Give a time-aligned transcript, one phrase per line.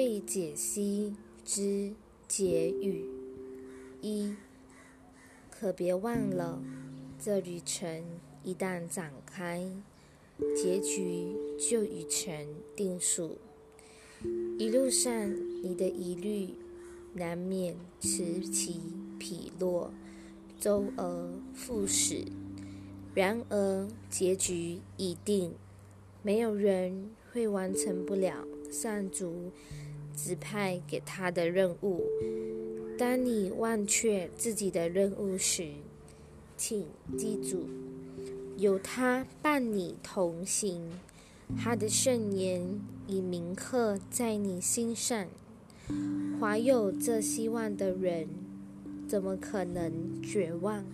[0.00, 1.14] 被解析
[1.44, 1.92] 之
[2.26, 3.04] 结语
[4.00, 4.34] 一，
[5.50, 6.58] 可别忘了，
[7.18, 8.02] 这旅程
[8.42, 9.70] 一旦展开，
[10.56, 12.32] 结局就已成
[12.74, 13.36] 定数。
[14.58, 15.12] 一路上
[15.62, 16.54] 你的疑虑
[17.12, 18.80] 难免此起
[19.18, 19.92] 彼落，
[20.58, 22.24] 周而复始。
[23.14, 25.52] 然而结局已定，
[26.22, 28.46] 没有人会完成不了。
[28.70, 29.50] 上主
[30.16, 32.06] 指派给他的任务。
[32.98, 35.68] 当你忘却自己的任务时，
[36.56, 37.66] 请记住，
[38.56, 40.88] 有他伴你同行，
[41.58, 42.62] 他的圣言
[43.06, 45.26] 已铭刻在你心上。
[46.38, 48.28] 怀有这希望的人，
[49.08, 50.84] 怎么可能绝望？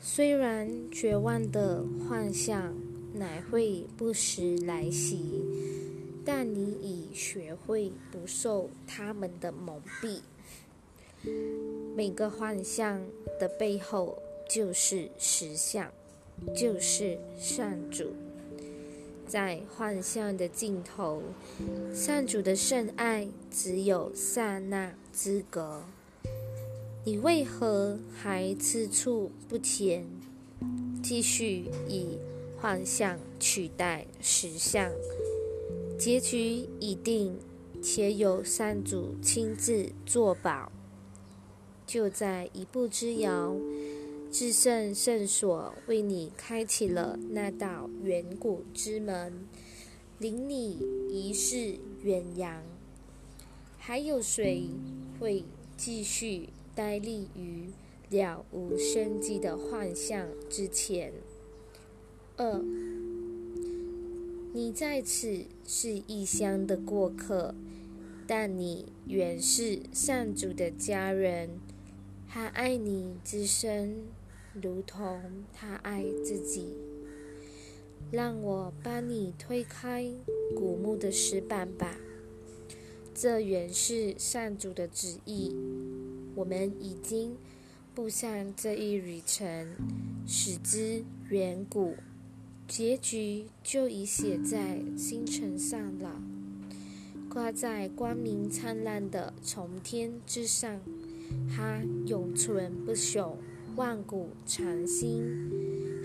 [0.00, 2.74] 虽然绝望的幻象
[3.12, 5.42] 乃会不时来袭。
[6.24, 10.20] 但你已学会不受他们的蒙蔽。
[11.94, 13.02] 每个幻象
[13.38, 15.90] 的背后就是实相，
[16.56, 18.12] 就是善主。
[19.26, 21.22] 在幻象的尽头，
[21.94, 25.82] 善主的圣爱只有刹那之隔。
[27.04, 30.04] 你为何还吃醋不前？
[31.02, 32.18] 继续以
[32.60, 34.90] 幻象取代实相？
[36.00, 37.38] 结局已定，
[37.82, 40.72] 且有三主亲自作保。
[41.86, 43.54] 就在一步之遥，
[44.32, 49.46] 至圣圣所为你开启了那道远古之门，
[50.18, 50.78] 领你
[51.10, 52.62] 一世远扬。
[53.76, 54.70] 还有谁
[55.18, 55.44] 会
[55.76, 57.66] 继续呆立于
[58.08, 61.12] 了无生机的幻象之前？
[62.38, 62.64] 二。
[64.52, 67.54] 你在此是异乡的过客，
[68.26, 71.50] 但你原是上主的家人。
[72.28, 74.06] 他爱你之深，
[74.60, 76.74] 如同他爱自己。
[78.10, 80.10] 让我帮你推开
[80.56, 81.96] 古墓的石板吧，
[83.14, 85.54] 这原是上主的旨意。
[86.34, 87.36] 我们已经
[87.94, 89.76] 步上这一旅程，
[90.26, 91.94] 使之远古。
[92.70, 96.22] 结局就已写在星辰上了，
[97.28, 100.80] 挂在光明灿烂的从天之上，
[101.52, 103.32] 它永存不朽，
[103.74, 105.50] 万古长新。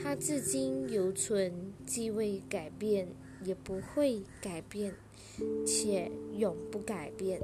[0.02, 1.54] 它至今犹存，
[1.86, 3.10] 既未改变，
[3.44, 4.92] 也不会改变，
[5.68, 7.40] 且永不改变。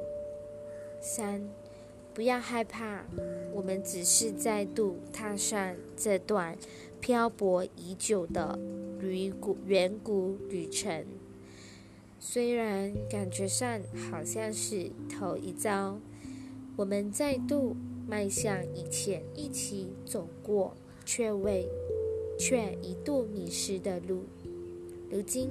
[1.00, 1.48] 三，
[2.16, 3.06] 不要害怕，
[3.54, 6.58] 我们只是再度踏上这段
[7.00, 8.58] 漂泊已久的。
[9.02, 11.06] 旅古远古旅程，
[12.20, 13.82] 虽然感觉上
[14.12, 16.00] 好像是头一遭，
[16.76, 17.76] 我们再度
[18.08, 21.68] 迈向以前一起走过却未
[22.38, 24.24] 却一度迷失的路。
[25.10, 25.50] 如今，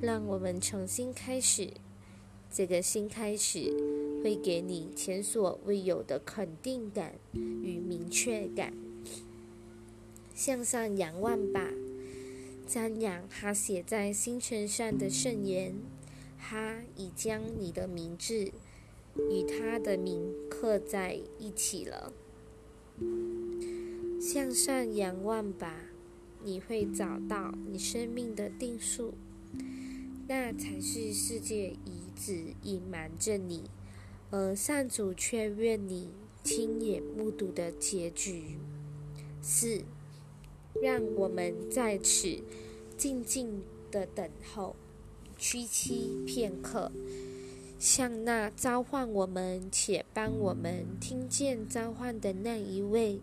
[0.00, 1.68] 让我们重新开始。
[2.50, 3.70] 这个新开始
[4.24, 8.72] 会给你前所未有的肯定感与明确感。
[10.34, 11.68] 向上仰望吧。
[12.68, 15.74] 瞻仰他写在星辰上的圣言，
[16.38, 18.52] 他已将你的名字
[19.30, 22.12] 与他的名刻在一起了。
[24.20, 25.80] 向上仰望吧，
[26.44, 29.14] 你会找到你生命的定数，
[30.28, 33.70] 那才是世界一直隐瞒着你，
[34.30, 36.10] 而上主却愿你
[36.44, 38.58] 亲眼目睹的结局。
[39.40, 39.84] 四。
[40.82, 42.38] 让我们在此
[42.96, 44.76] 静静的等候，
[45.36, 46.90] 屈膝片刻，
[47.78, 53.20] 向那召唤我们且帮我们听见召唤的那一位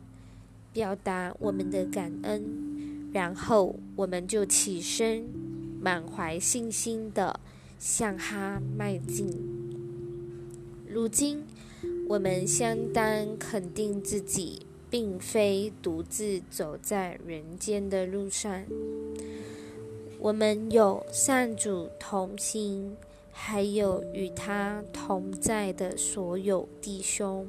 [0.73, 5.25] 表达我们的感恩，然后我们就起身，
[5.81, 7.39] 满怀信心的
[7.79, 9.29] 向他迈进。
[10.87, 11.43] 如今，
[12.07, 14.65] 我们相当肯定自己。
[14.95, 18.63] 并非独自走在人间的路上，
[20.19, 22.95] 我们有善主同行，
[23.29, 27.45] 还有与他同在的所有弟兄。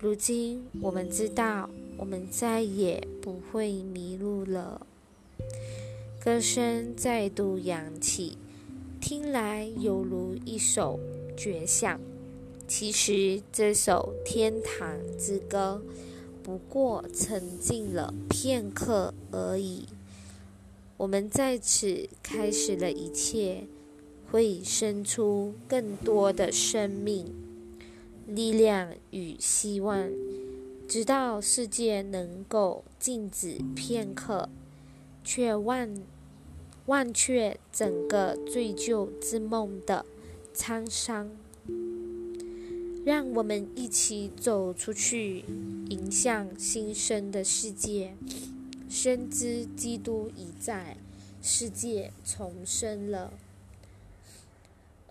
[0.00, 4.84] 如今我们知道，我们再也不会迷路了。
[6.18, 8.36] 歌声再度扬起，
[9.00, 10.98] 听来犹如一首
[11.36, 12.00] 绝响。
[12.66, 15.80] 其实这首天堂之歌。
[16.46, 19.84] 不过沉浸了片刻而已。
[20.96, 23.64] 我们在此开始了一切，
[24.30, 27.34] 会生出更多的生命、
[28.28, 30.08] 力量与希望，
[30.86, 34.48] 直到世界能够静止片刻，
[35.24, 36.00] 却忘
[36.86, 40.06] 忘却整个醉酒之梦的
[40.54, 41.28] 沧桑。
[43.06, 45.44] 让我们一起走出去，
[45.90, 48.16] 迎向新生的世界。
[48.88, 50.96] 深知基督已在，
[51.40, 53.32] 世界重生了，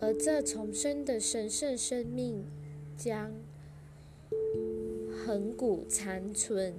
[0.02, 2.44] 而这重生的神圣生命
[2.98, 3.32] 将
[5.26, 6.74] 恒古长存。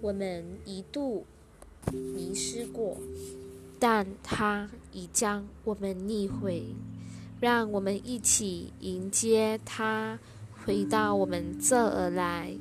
[0.00, 1.24] 我们一度
[1.92, 2.96] 迷失过，
[3.78, 6.64] 但它已将我们逆回。
[7.42, 10.16] 让我们一起迎接他
[10.64, 12.52] 回到我们这儿来，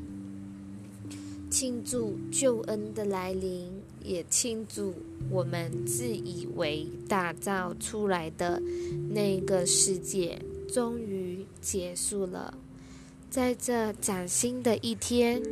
[1.51, 3.69] 庆祝救恩的来临，
[4.03, 4.95] 也庆祝
[5.29, 8.59] 我们自以为打造出来的
[9.11, 12.51] 那个世界终于结束了。
[13.29, 15.43] 在这崭新的一天，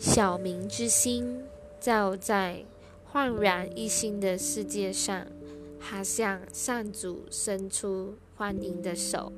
[0.00, 1.38] 小明之心
[1.80, 2.64] 照在
[3.04, 5.24] 焕然一新的世界上。
[5.84, 9.32] 他向上主伸出欢迎的手，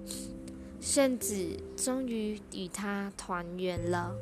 [0.81, 1.35] 圣子
[1.75, 4.15] 终于与他团圆了。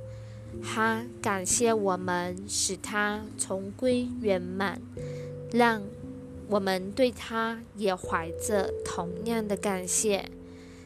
[0.62, 4.80] 他感谢我们，使他重归圆满，
[5.50, 5.82] 让
[6.48, 10.30] 我们对他也怀着同样的感谢。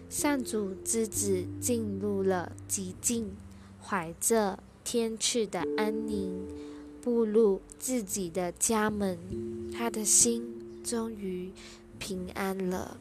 [0.08, 3.36] 上主之子进入了极静，
[3.82, 6.46] 怀着天赐的安宁，
[7.02, 9.18] 步入自己的家门，
[9.76, 10.55] 他的心。
[10.86, 11.50] 终于
[11.98, 12.96] 平安了。